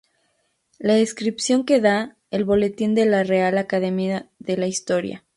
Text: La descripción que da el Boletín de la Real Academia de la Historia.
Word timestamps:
La 0.79 0.95
descripción 0.95 1.63
que 1.63 1.79
da 1.79 2.17
el 2.31 2.43
Boletín 2.43 2.95
de 2.95 3.05
la 3.05 3.21
Real 3.23 3.59
Academia 3.59 4.31
de 4.39 4.57
la 4.57 4.65
Historia. 4.65 5.23